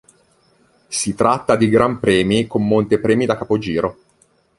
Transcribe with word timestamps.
Si 0.89 1.13
tratta 1.13 1.55
di 1.55 1.69
gran 1.69 1.99
premi 1.99 2.47
con 2.47 2.65
montepremi 2.65 3.27
da 3.27 3.37
capogiro. 3.37 3.97